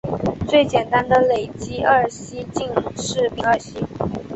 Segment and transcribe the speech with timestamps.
[0.49, 3.85] 最简单的累积二烯烃是丙二烯。